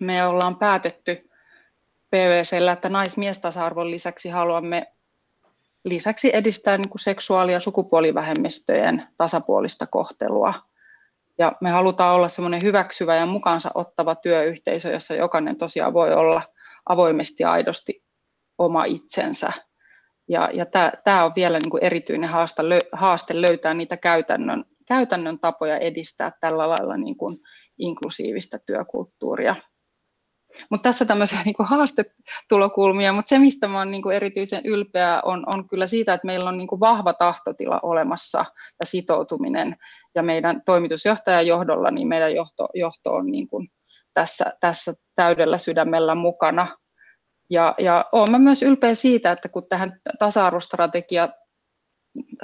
[0.00, 1.30] me ollaan päätetty
[2.10, 4.86] PVCllä, että nais-miestasa-arvon lisäksi haluamme
[5.84, 10.54] lisäksi edistää niin kuin seksuaali- ja sukupuolivähemmistöjen tasapuolista kohtelua.
[11.38, 16.42] Ja me halutaan olla semmoinen hyväksyvä ja mukaansa ottava työyhteisö, jossa jokainen tosiaan voi olla
[16.86, 18.04] avoimesti ja aidosti
[18.58, 19.52] oma itsensä.
[20.28, 20.66] Ja, ja
[21.04, 26.68] tämä on vielä niin kuin erityinen haaste, haaste löytää niitä käytännön, käytännön tapoja edistää tällä
[26.68, 27.38] lailla niin kuin
[27.78, 29.56] inklusiivista työkulttuuria.
[30.70, 35.86] Mutta tässä tämmöisiä niin haastetulokulmia, mutta se mistä olen niin erityisen ylpeä on, on kyllä
[35.86, 38.38] siitä, että meillä on niin vahva tahtotila olemassa
[38.80, 39.76] ja sitoutuminen
[40.14, 43.68] ja meidän toimitusjohtajan johdolla niin meidän johto, johto on niin kuin
[44.14, 46.66] tässä, tässä täydellä sydämellä mukana.
[47.50, 51.28] Ja, ja olen myös ylpeä siitä, että kun tähän tasa-arvostrategia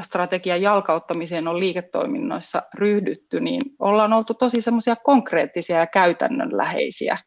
[0.02, 7.18] strategian jalkauttamiseen on liiketoiminnoissa ryhdytty, niin ollaan oltu tosi semmoisia konkreettisia ja käytännönläheisiä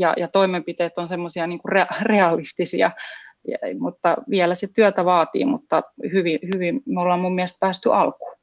[0.00, 2.90] ja, ja toimenpiteet on semmoisia niin kuin realistisia,
[3.48, 5.82] ja, mutta vielä se työtä vaatii, mutta
[6.12, 8.36] hyvin, hyvin me ollaan mun mielestä päästy alkuun.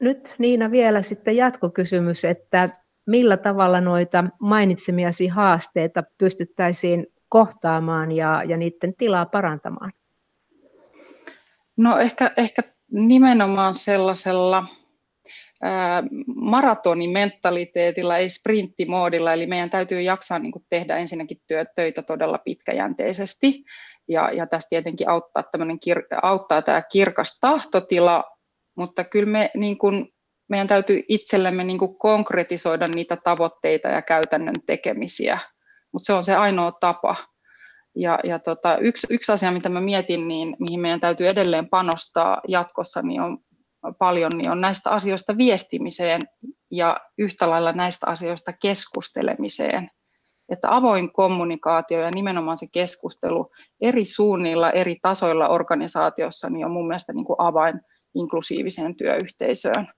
[0.00, 2.68] Nyt Niina vielä sitten jatkokysymys, että
[3.06, 9.92] millä tavalla noita mainitsemiasi haasteita pystyttäisiin kohtaamaan ja, ja niiden tilaa parantamaan?
[11.76, 14.66] No ehkä, ehkä nimenomaan sellaisella
[16.34, 23.64] maratonimentaliteetilla, ei sprinttimoodilla, eli meidän täytyy jaksaa niin kuin tehdä ensinnäkin työ, töitä todella pitkäjänteisesti,
[24.08, 25.44] ja, ja tässä tietenkin auttaa,
[25.80, 28.24] kir, auttaa tämä kirkas tahtotila,
[28.76, 30.08] mutta kyllä me, niin kuin,
[30.48, 35.38] meidän täytyy itsellemme niin kuin konkretisoida niitä tavoitteita ja käytännön tekemisiä,
[35.92, 37.16] mutta se on se ainoa tapa.
[37.96, 42.40] Ja, ja tota, yksi, yksi asia, mitä mä mietin, niin mihin meidän täytyy edelleen panostaa
[42.48, 43.38] jatkossa, niin on
[43.98, 46.22] paljon, niin on näistä asioista viestimiseen
[46.70, 49.90] ja yhtä lailla näistä asioista keskustelemiseen.
[50.48, 56.86] Että avoin kommunikaatio ja nimenomaan se keskustelu eri suunnilla, eri tasoilla organisaatiossa niin on mun
[56.86, 57.80] mielestä niin kuin avain
[58.14, 59.88] inklusiiviseen työyhteisöön.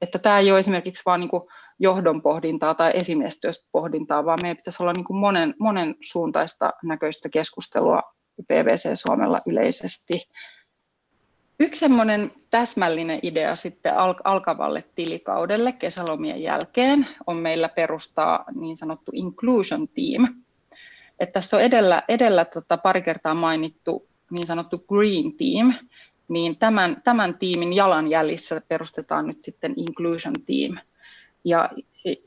[0.00, 1.30] Että tämä ei ole esimerkiksi vain niin
[1.78, 8.02] johdon pohdintaa tai esimiestyöspohdintaa, vaan meidän pitäisi olla niin kuin monen, monen suuntaista näköistä keskustelua
[8.48, 10.14] PVC Suomella yleisesti.
[11.60, 13.92] Yksi semmoinen täsmällinen idea sitten
[14.24, 20.34] alkavalle tilikaudelle kesälomien jälkeen on meillä perustaa niin sanottu inclusion team.
[21.20, 25.74] että tässä on edellä, edellä tota pari kertaa mainittu niin sanottu green team,
[26.28, 30.78] niin tämän, tämän tiimin jalanjäljissä perustetaan nyt sitten inclusion team.
[31.44, 31.70] Ja,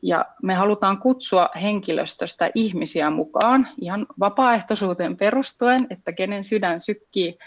[0.02, 7.38] ja me halutaan kutsua henkilöstöstä ihmisiä mukaan ihan vapaaehtoisuuteen perustuen, että kenen sydän sykkii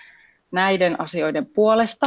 [0.50, 2.06] näiden asioiden puolesta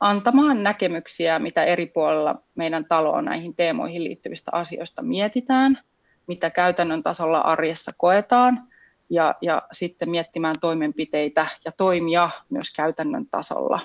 [0.00, 5.78] antamaan näkemyksiä, mitä eri puolilla meidän taloa näihin teemoihin liittyvistä asioista mietitään,
[6.26, 8.68] mitä käytännön tasolla arjessa koetaan,
[9.10, 13.80] ja, ja sitten miettimään toimenpiteitä ja toimia myös käytännön tasolla.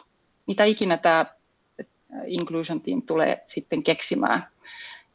[0.48, 1.26] Mitä ikinä tämä
[2.26, 4.48] Inclusion Team tulee sitten keksimään.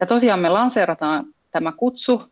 [0.01, 2.23] Ja tosiaan me lanseerataan tämä kutsu,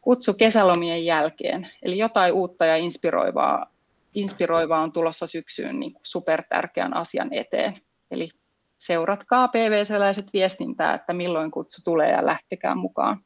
[0.00, 3.75] kutsu kesälomien jälkeen, eli jotain uutta ja inspiroivaa
[4.16, 7.80] inspiroivaa on tulossa syksyyn niin supertärkeän asian eteen.
[8.10, 8.28] Eli
[8.78, 13.20] seuratkaa PVC-läiset viestintää, että milloin kutsu tulee ja lähtekää mukaan.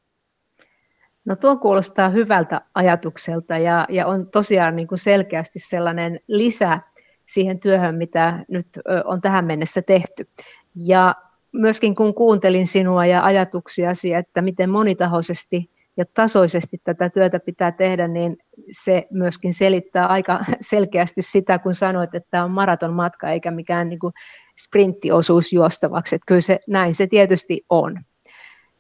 [1.25, 6.81] No tuo kuulostaa hyvältä ajatukselta ja, ja on tosiaan niin kuin selkeästi sellainen lisä
[7.27, 8.67] siihen työhön, mitä nyt
[9.05, 10.29] on tähän mennessä tehty.
[10.75, 11.15] Ja
[11.53, 18.09] myöskin kun kuuntelin sinua ja ajatuksiasi, että miten monitahoisesti ja tasoisesti tätä työtä pitää tehdä,
[18.09, 18.37] niin
[18.71, 23.89] se myöskin selittää aika selkeästi sitä, kun sanoit, että tämä on maraton matka eikä mikään
[23.89, 24.13] niin kuin
[24.61, 26.17] sprinttiosuus juostavaksi.
[26.17, 28.01] Että kyllä se, näin se tietysti on.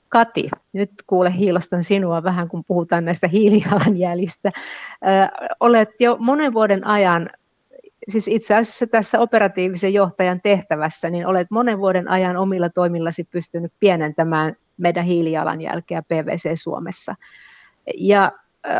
[0.08, 4.50] Kati, nyt kuule hiilostan sinua vähän, kun puhutaan näistä hiilijalanjäljistä.
[5.60, 7.30] olet jo monen vuoden ajan,
[8.08, 13.72] siis itse asiassa tässä operatiivisen johtajan tehtävässä, niin olet monen vuoden ajan omilla toimillasi pystynyt
[13.80, 17.14] pienentämään meidän hiilijalanjälkeä PVC Suomessa.
[17.94, 18.32] Ja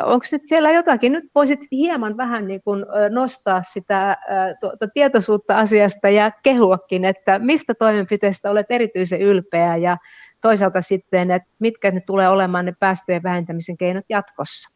[0.05, 4.17] onko nyt siellä jotakin, nyt voisit hieman vähän niin kuin nostaa sitä
[4.61, 9.97] tuota, tietoisuutta asiasta ja kehuakin, että mistä toimenpiteestä olet erityisen ylpeä ja
[10.41, 14.71] toisaalta sitten, että mitkä ne tulee olemaan ne päästöjen vähentämisen keinot jatkossa?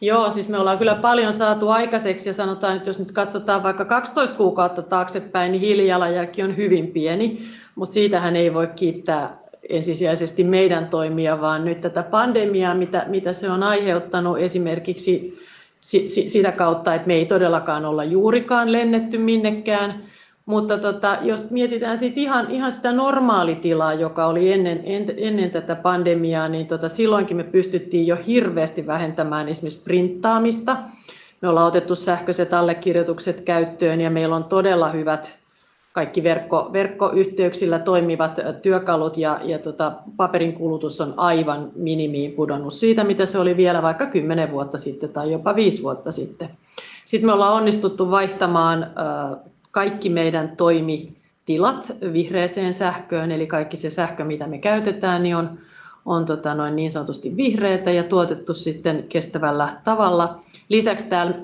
[0.00, 3.84] Joo, siis me ollaan kyllä paljon saatu aikaiseksi ja sanotaan, että jos nyt katsotaan vaikka
[3.84, 7.42] 12 kuukautta taaksepäin, niin hiilijalanjälki on hyvin pieni,
[7.74, 13.50] mutta siitähän ei voi kiittää ensisijaisesti meidän toimia, vaan nyt tätä pandemiaa, mitä, mitä se
[13.50, 15.38] on aiheuttanut esimerkiksi
[16.26, 20.02] sitä kautta, että me ei todellakaan olla juurikaan lennetty minnekään,
[20.46, 25.74] mutta tota, jos mietitään sit ihan, ihan sitä normaalitilaa, joka oli ennen, en, ennen tätä
[25.74, 30.76] pandemiaa, niin tota, silloinkin me pystyttiin jo hirveästi vähentämään esimerkiksi printtaamista.
[31.42, 35.37] Me ollaan otettu sähköiset allekirjoitukset käyttöön ja meillä on todella hyvät
[35.98, 43.04] kaikki verkko, verkkoyhteyksillä toimivat työkalut ja, ja tota, paperin kulutus on aivan minimiin pudonnut siitä,
[43.04, 46.50] mitä se oli vielä vaikka 10 vuotta sitten tai jopa 5 vuotta sitten.
[47.04, 48.86] Sitten me ollaan onnistuttu vaihtamaan
[49.70, 55.58] kaikki meidän toimitilat vihreäseen sähköön, eli kaikki se sähkö, mitä me käytetään, niin on,
[56.06, 60.40] on tota noin niin sanotusti vihreätä ja tuotettu sitten kestävällä tavalla.
[60.68, 61.34] Lisäksi täällä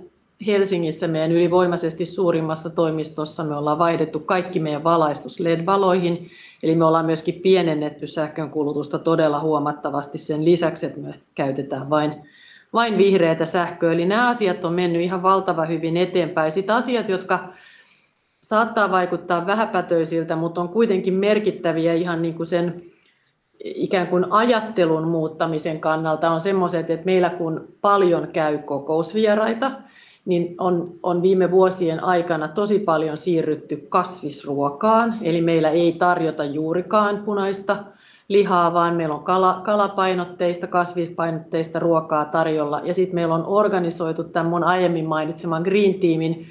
[0.47, 6.29] Helsingissä meidän ylivoimaisesti suurimmassa toimistossa me ollaan vaihdettu kaikki meidän valaistus LED-valoihin,
[6.63, 12.15] eli me ollaan myöskin pienennetty sähkön kulutusta todella huomattavasti sen lisäksi, että me käytetään vain,
[12.73, 13.93] vain vihreätä sähköä.
[13.93, 16.51] Eli nämä asiat on mennyt ihan valtava hyvin eteenpäin.
[16.51, 17.49] Sitten asiat, jotka
[18.41, 22.83] saattaa vaikuttaa vähäpätöisiltä, mutta on kuitenkin merkittäviä ihan niin kuin sen
[23.65, 29.71] ikään kuin ajattelun muuttamisen kannalta on semmoiset, että meillä kun paljon käy kokousvieraita,
[30.25, 37.23] niin on, on viime vuosien aikana tosi paljon siirrytty kasvisruokaan, eli meillä ei tarjota juurikaan
[37.25, 37.77] punaista
[38.29, 42.81] lihaa, vaan meillä on kala, kalapainotteista, kasvispainotteista ruokaa tarjolla.
[42.85, 46.47] Ja sitten meillä on organisoitu tämän mun aiemmin mainitseman Green Teamin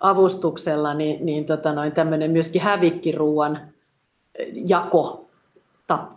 [0.00, 3.58] avustuksella niin, niin tota noin, tämmöinen myöskin hävikkiruuan
[4.66, 5.28] jako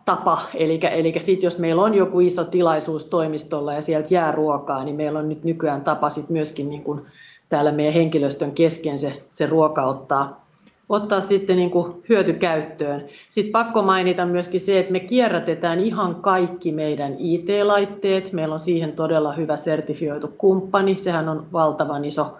[0.06, 0.38] tapa.
[0.54, 4.96] Eli, eli sit jos meillä on joku iso tilaisuus toimistolla ja sieltä jää ruokaa, niin
[4.96, 7.02] meillä on nyt nykyään tapa sit myöskin niin kuin
[7.50, 10.46] täällä meidän henkilöstön kesken se, se ruoka ottaa,
[10.90, 13.06] ottaa sitten niin kuin hyötykäyttöön.
[13.30, 18.34] Sitten pakko mainita myöskin se, että me kierrätetään ihan kaikki meidän IT-laitteet.
[18.34, 20.98] Meillä on siihen todella hyvä sertifioitu kumppani.
[20.98, 22.38] Sehän on valtavan iso,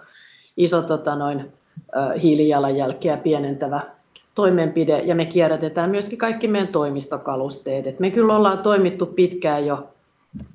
[0.56, 1.52] iso tota noin,
[2.22, 3.95] hiilijalanjälkeä pienentävä
[4.36, 7.86] toimenpide ja me kierrätetään myöskin kaikki meidän toimistokalusteet.
[7.86, 9.88] Et me kyllä ollaan toimittu pitkään jo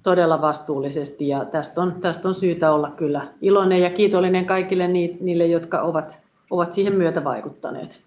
[0.04, 5.46] todella vastuullisesti ja tästä on, tästä on syytä olla kyllä iloinen ja kiitollinen kaikille niille,
[5.46, 8.02] jotka ovat, ovat siihen myötä vaikuttaneet.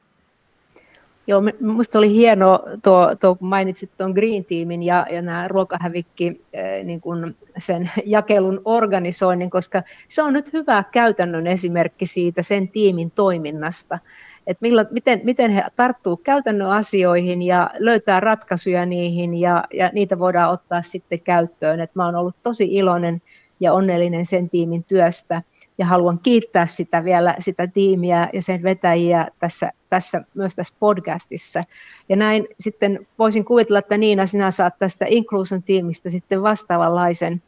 [1.26, 6.40] Joo, minusta oli hienoa tuo, tuo kun mainitsit tuon Green Teamin ja, ja nämä ruokahävikki
[6.84, 13.10] niin kuin sen jakelun organisoinnin, koska se on nyt hyvä käytännön esimerkki siitä sen tiimin
[13.10, 13.98] toiminnasta
[14.46, 20.18] että millä, miten, miten he tarttuu käytännön asioihin ja löytää ratkaisuja niihin ja, ja niitä
[20.18, 21.80] voidaan ottaa sitten käyttöön.
[21.80, 23.22] Et mä olen ollut tosi iloinen
[23.60, 25.42] ja onnellinen sen tiimin työstä
[25.78, 31.64] ja haluan kiittää sitä vielä sitä tiimiä ja sen vetäjiä tässä, tässä myös tässä podcastissa.
[32.08, 37.42] Ja näin sitten voisin kuvitella, että Niina, sinä saat tästä Inclusion tiimistä sitten vastaavanlaisen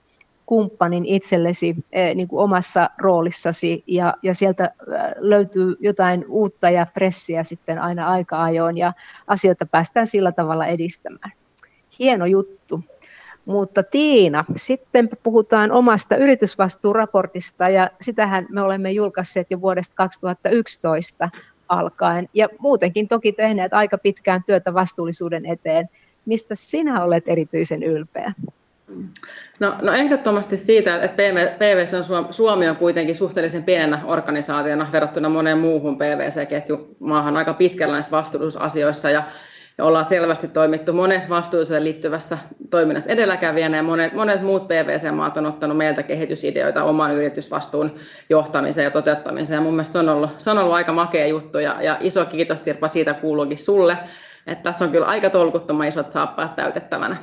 [0.46, 6.86] kumppanin itsellesi eh, niin kuin omassa roolissasi ja, ja sieltä eh, löytyy jotain uutta ja
[6.94, 8.92] pressiä sitten aina aika ajoin ja
[9.26, 11.32] asioita päästään sillä tavalla edistämään.
[11.98, 12.80] Hieno juttu.
[13.44, 21.30] Mutta Tiina, sitten puhutaan omasta yritysvastuuraportista ja sitähän me olemme julkaisseet jo vuodesta 2011
[21.68, 25.88] alkaen ja muutenkin toki tehneet aika pitkään työtä vastuullisuuden eteen.
[26.26, 28.32] Mistä sinä olet erityisen ylpeä?
[29.60, 31.22] No, no ehdottomasti siitä, että
[31.58, 38.10] PVC on Suomi on kuitenkin suhteellisen pienenä organisaationa verrattuna moneen muuhun PVC-ketjumaahan aika pitkällä näissä
[38.10, 39.22] vastuullisuusasioissa ja,
[39.78, 42.38] ja ollaan selvästi toimittu monessa vastuullisuuteen liittyvässä
[42.70, 47.94] toiminnassa edelläkävijänä ja monet, monet muut PVC-maat on ottanut meiltä kehitysideoita oman yritysvastuun
[48.30, 51.58] johtamiseen ja toteuttamiseen ja mun mielestä se on ollut, se on ollut aika makea juttu
[51.58, 53.98] ja, ja iso kiitos Sirpa siitä kuuluukin sulle,
[54.46, 57.16] että tässä on kyllä aika tolkuttoman isot saappaat täytettävänä.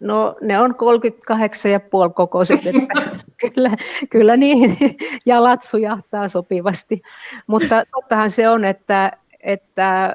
[0.00, 3.02] No ne on 38,5 kokoiset, että
[3.54, 3.70] kyllä,
[4.10, 4.78] kyllä niihin
[5.26, 7.02] jalat sujahtaa sopivasti.
[7.46, 10.12] Mutta tottahan se on, että, että äh,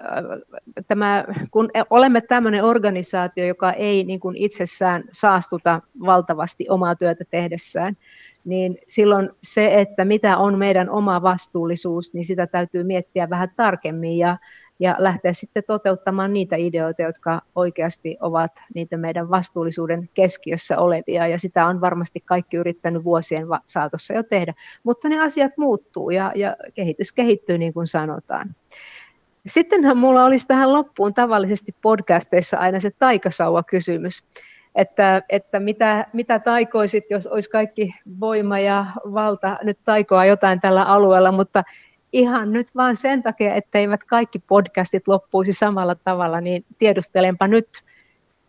[0.88, 7.98] tämä, kun olemme tämmöinen organisaatio, joka ei niin kuin itsessään saastuta valtavasti omaa työtä tehdessään,
[8.46, 14.18] niin silloin se, että mitä on meidän oma vastuullisuus, niin sitä täytyy miettiä vähän tarkemmin
[14.18, 14.38] ja
[14.80, 21.40] ja lähteä sitten toteuttamaan niitä ideoita, jotka oikeasti ovat niitä meidän vastuullisuuden keskiössä olevia, ja
[21.40, 26.56] sitä on varmasti kaikki yrittänyt vuosien saatossa jo tehdä, mutta ne asiat muuttuu ja, ja
[26.74, 28.56] kehitys kehittyy niin kuin sanotaan.
[29.46, 34.24] Sittenhän mulla olisi tähän loppuun tavallisesti podcasteissa aina se taikasauva-kysymys,
[34.76, 40.84] että, että mitä, mitä taikoisit, jos olisi kaikki voima ja valta nyt taikoa jotain tällä
[40.84, 41.64] alueella, mutta
[42.16, 47.84] ihan nyt vaan sen takia, etteivät kaikki podcastit loppuisi samalla tavalla, niin tiedustelenpa nyt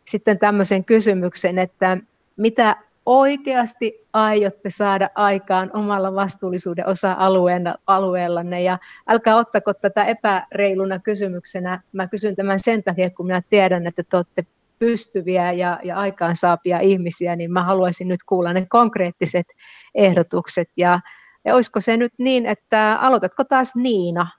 [0.05, 1.99] sitten tämmöisen kysymyksen, että
[2.37, 2.77] mitä
[3.07, 11.81] oikeasti aiotte saada aikaan omalla vastuullisuuden osa-alueellanne ja älkää ottako tätä epäreiluna kysymyksenä.
[11.93, 14.47] Mä kysyn tämän sen takia, kun minä tiedän, että te olette
[14.79, 19.47] pystyviä ja, ja aikaansaapia ihmisiä, niin mä haluaisin nyt kuulla ne konkreettiset
[19.95, 21.01] ehdotukset ja,
[21.47, 24.31] ja olisiko se nyt niin, että aloitatko taas Niina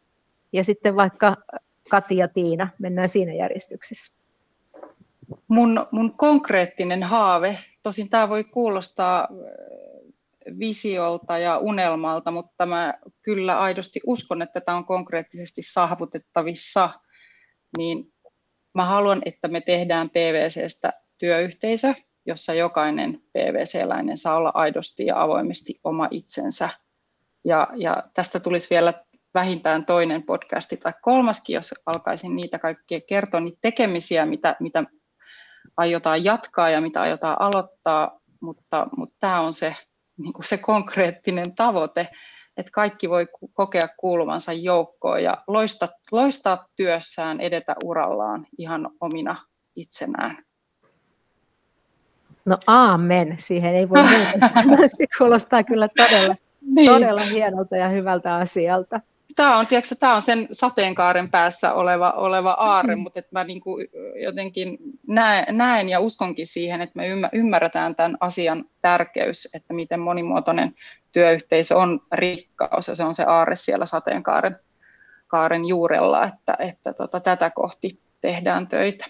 [0.53, 1.37] ja sitten vaikka
[1.89, 4.13] Kati ja Tiina, mennään siinä järjestyksessä.
[5.47, 9.27] Mun, mun konkreettinen haave, tosin tämä voi kuulostaa
[10.59, 16.89] visiolta ja unelmalta, mutta mä kyllä aidosti uskon, että tämä on konkreettisesti saavutettavissa,
[17.77, 18.13] niin
[18.73, 21.93] mä haluan, että me tehdään PVCstä työyhteisö,
[22.25, 26.69] jossa jokainen PVC-läinen saa olla aidosti ja avoimesti oma itsensä.
[27.45, 28.93] Ja, ja tästä tulisi vielä
[29.33, 34.83] vähintään toinen podcasti tai kolmaskin, jos alkaisin niitä kaikkia kertoa, niitä tekemisiä, mitä, mitä
[35.77, 39.75] aiotaan jatkaa ja mitä aiotaan aloittaa, mutta, mutta tämä on se,
[40.17, 42.07] niin kuin se konkreettinen tavoite,
[42.57, 49.35] että kaikki voi kokea kuuluvansa joukkoon ja loistaa, loistaa työssään, edetä urallaan ihan omina
[49.75, 50.43] itsenään.
[52.45, 54.77] No aamen, siihen ei voi muuta sanoa.
[54.97, 56.35] Se kuulostaa kyllä todella,
[56.75, 56.91] niin.
[56.91, 59.01] todella hienolta ja hyvältä asialta
[59.37, 63.01] tämä on, tiedätkö, tämä on sen sateenkaaren päässä oleva, oleva aarre, mm.
[63.01, 63.87] mutta että mä niin kuin
[64.23, 64.77] jotenkin
[65.07, 70.75] näen, näen ja uskonkin siihen, että me ymmärretään tämän asian tärkeys, että miten monimuotoinen
[71.11, 74.59] työyhteisö on rikkaus ja se on se aarre siellä sateenkaaren
[75.27, 79.05] kaaren juurella, että, että tota, tätä kohti tehdään töitä.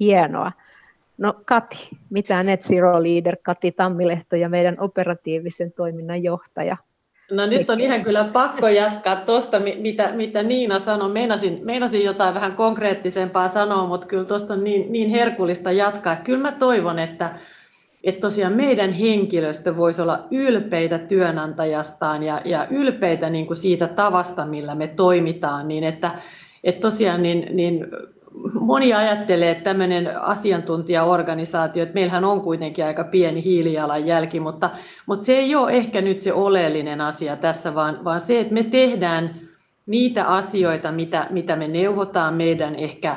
[0.00, 0.52] Hienoa.
[1.18, 6.76] No Kati, mitä Net Zero Leader Kati Tammilehto ja meidän operatiivisen toiminnan johtaja
[7.30, 11.12] No nyt on ihan kyllä pakko jatkaa tuosta, mitä, mitä Niina sanoi.
[11.12, 16.16] Meinasin, meinasin jotain vähän konkreettisempaa sanoa, mutta kyllä tuosta on niin, niin herkullista jatkaa.
[16.16, 17.30] Kyllä mä toivon, että,
[18.04, 24.46] että tosiaan meidän henkilöstö voisi olla ylpeitä työnantajastaan ja, ja ylpeitä niin kuin siitä tavasta,
[24.46, 26.10] millä me toimitaan, niin että,
[26.64, 27.86] että tosiaan niin, niin
[28.60, 34.70] moni ajattelee, että tämmöinen asiantuntijaorganisaatio, että meillähän on kuitenkin aika pieni hiilijalanjälki, mutta,
[35.06, 38.62] mutta se ei ole ehkä nyt se oleellinen asia tässä, vaan, vaan se, että me
[38.62, 39.34] tehdään
[39.86, 43.16] niitä asioita, mitä, mitä me neuvotaan meidän ehkä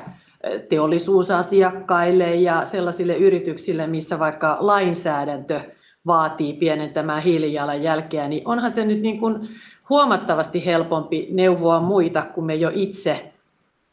[0.70, 5.62] teollisuusasiakkaille ja sellaisille yrityksille, missä vaikka lainsäädäntö
[6.06, 9.50] vaatii pienentämään hiilijalanjälkeä, niin onhan se nyt niin kuin
[9.90, 13.31] huomattavasti helpompi neuvoa muita, kun me jo itse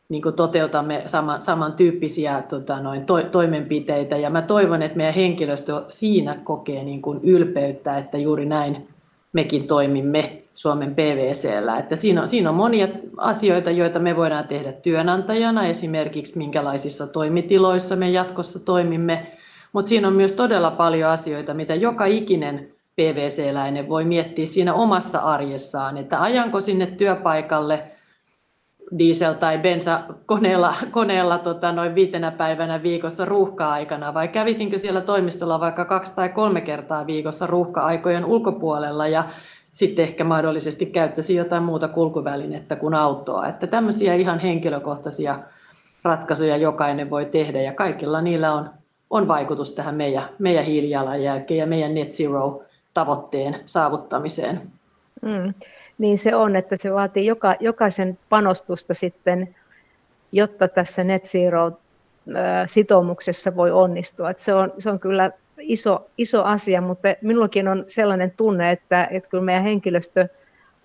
[0.08, 4.16] niin kuin toteutamme sama, samantyyppisiä tota, noin, to, toimenpiteitä.
[4.16, 8.88] Ja mä toivon, että meidän henkilöstö siinä kokee niin kuin ylpeyttä, että juuri näin
[9.32, 11.78] mekin toimimme Suomen PVCllä.
[11.78, 17.96] Että siinä, on, siinä on monia asioita, joita me voidään tehdä työnantajana, esimerkiksi minkälaisissa toimitiloissa
[17.96, 19.26] me jatkossa toimimme,
[19.72, 25.18] mutta siinä on myös todella paljon asioita, mitä joka ikinen PVC-läinen voi miettiä siinä omassa
[25.18, 27.82] arjessaan, että ajanko sinne työpaikalle–
[28.98, 35.84] diesel- tai bensakoneella koneella, tota, noin viitenä päivänä viikossa ruuhka-aikana, vai kävisinkö siellä toimistolla vaikka
[35.84, 39.24] kaksi tai kolme kertaa viikossa ruuhka-aikojen ulkopuolella ja
[39.72, 43.48] sitten ehkä mahdollisesti käyttäisi jotain muuta kulkuvälinettä kuin autoa.
[43.48, 45.38] Että tämmöisiä ihan henkilökohtaisia
[46.04, 48.70] ratkaisuja jokainen voi tehdä ja kaikilla niillä on,
[49.10, 52.62] on vaikutus tähän meidän, meidän hiilijalanjälkeen ja meidän net zero
[52.94, 54.60] tavoitteen saavuttamiseen.
[55.22, 55.54] Mm
[55.98, 59.54] niin se on, että se vaatii joka, jokaisen panostusta sitten,
[60.32, 64.30] jotta tässä Net Zero-sitoumuksessa voi onnistua.
[64.30, 69.08] Että se, on, se on kyllä iso, iso asia, mutta minullakin on sellainen tunne, että,
[69.10, 70.28] että kyllä meidän henkilöstö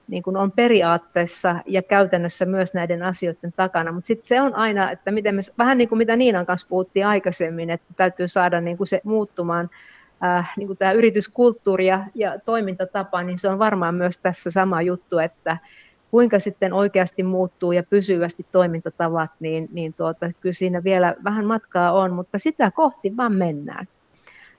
[0.07, 4.91] niin kuin on periaatteessa ja käytännössä myös näiden asioiden takana, mutta sitten se on aina,
[4.91, 8.77] että miten me, vähän niin kuin mitä Niinan kanssa puhuttiin aikaisemmin, että täytyy saada niin
[8.77, 9.69] kuin se muuttumaan
[10.23, 14.81] äh, niin kuin tämä yrityskulttuuri ja, ja toimintatapa, niin se on varmaan myös tässä sama
[14.81, 15.57] juttu, että
[16.11, 21.91] kuinka sitten oikeasti muuttuu ja pysyvästi toimintatavat, niin, niin tuota, kyllä siinä vielä vähän matkaa
[21.91, 23.87] on, mutta sitä kohti vaan mennään.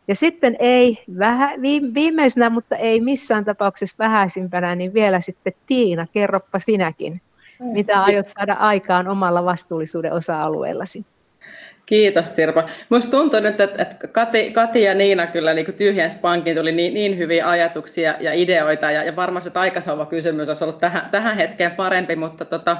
[0.09, 1.53] Ja sitten ei, vähä,
[1.95, 7.21] viimeisenä, mutta ei missään tapauksessa vähäisimpänä, niin vielä sitten Tiina, kerroppa sinäkin,
[7.61, 11.05] mitä aiot saada aikaan omalla vastuullisuuden osa-alueellasi.
[11.87, 12.69] Kiitos Sirpa.
[12.91, 17.19] Minusta tuntuu nyt, että, Kati, Kati ja Niina kyllä niin tyhjens pankin tuli niin, niin
[17.19, 21.71] hyviä ajatuksia ja ideoita, ja, ja varmaan se taikasauva kysymys olisi ollut tähän, tähän hetkeen
[21.71, 22.77] parempi, mutta tota,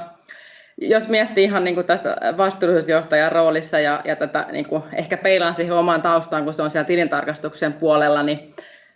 [0.77, 5.53] jos miettii ihan niin kuin tästä vastuullisuusjohtajan roolissa ja, ja tätä niin kuin ehkä peilaan
[5.53, 8.53] siihen omaan taustaan, kun se on siellä tilintarkastuksen puolella, niin,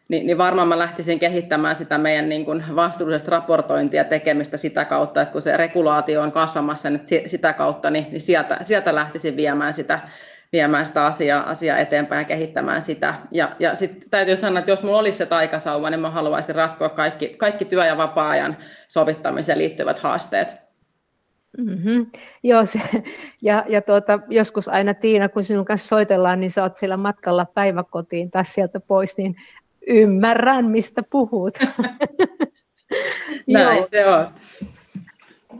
[0.09, 5.21] niin, niin varmaan mä lähtisin kehittämään sitä meidän niin kuin vastuullisesta raportointia tekemistä sitä kautta,
[5.21, 9.73] että kun se regulaatio on kasvamassa niin sitä kautta, niin, niin sieltä, sieltä lähtisin viemään
[9.73, 9.99] sitä,
[10.51, 13.13] viemään sitä asiaa, asiaa eteenpäin ja kehittämään sitä.
[13.31, 16.89] Ja, ja sitten täytyy sanoa, että jos minulla olisi se taikasauva, niin mä haluaisin ratkoa
[16.89, 18.57] kaikki, kaikki työ- ja vapaa-ajan
[18.87, 20.69] sovittamiseen liittyvät haasteet.
[21.57, 22.05] Mm-hmm.
[22.43, 22.79] Joo, se,
[23.41, 27.45] ja, ja tuota, joskus aina Tiina, kun sinun kanssa soitellaan, niin sä oot siellä matkalla
[27.45, 29.35] päiväkotiin tai sieltä pois, niin
[29.89, 31.57] ymmärrän, mistä puhut.
[33.47, 34.27] Näin se on.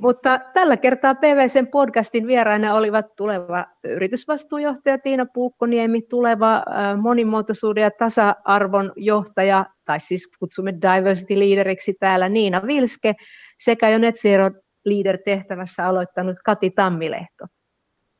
[0.02, 6.64] Mutta tällä kertaa PVCn podcastin vieraina olivat tuleva yritysvastuujohtaja Tiina Puukkoniemi, tuleva
[7.02, 13.14] monimuotoisuuden ja tasa-arvon johtaja, tai siis kutsumme diversity leaderiksi täällä Niina Vilske,
[13.58, 14.52] sekä jo Net Zero
[14.86, 17.46] leader-tehtävässä aloittanut Kati Tammilehto.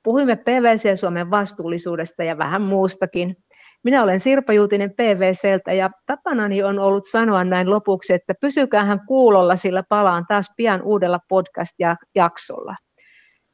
[0.04, 3.38] Puhuimme PVC Suomen vastuullisuudesta ja vähän muustakin.
[3.84, 9.56] Minä olen Sirpa Juutinen PVCltä ja tapanani on ollut sanoa näin lopuksi, että pysykäähän kuulolla,
[9.56, 12.76] sillä palaan taas pian uudella podcast-jaksolla.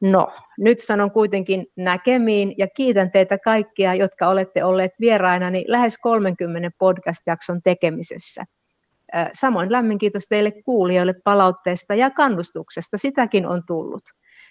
[0.02, 0.28] No,
[0.60, 7.62] nyt sanon kuitenkin näkemiin ja kiitän teitä kaikkia, jotka olette olleet vierainani lähes 30 podcast-jakson
[7.64, 8.44] tekemisessä.
[9.34, 14.04] Samoin lämmin kiitos teille kuulijoille palautteesta ja kannustuksesta, sitäkin on tullut.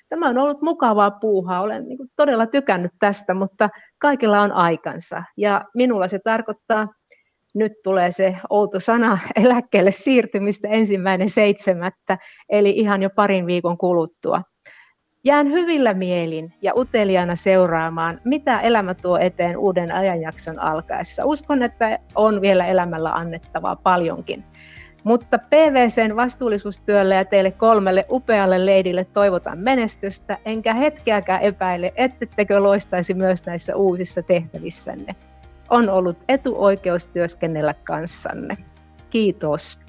[0.08, 5.22] Tämä on ollut mukavaa puuhaa, olen niin todella tykännyt tästä, mutta kaikilla on aikansa.
[5.36, 6.88] Ja minulla se tarkoittaa,
[7.54, 14.42] nyt tulee se outo sana eläkkeelle siirtymistä ensimmäinen seitsemättä, eli ihan jo parin viikon kuluttua.
[15.24, 21.24] Jään hyvillä mielin ja uteliaana seuraamaan, mitä elämä tuo eteen uuden ajanjakson alkaessa.
[21.24, 24.44] Uskon, että on vielä elämällä annettavaa paljonkin.
[25.04, 33.14] Mutta PVCn vastuullisuustyölle ja teille kolmelle upealle leidille toivotan menestystä, enkä hetkeäkään epäile, ettettekö loistaisi
[33.14, 35.14] myös näissä uusissa tehtävissänne.
[35.70, 38.56] On ollut etuoikeus työskennellä kanssanne.
[39.10, 39.83] Kiitos.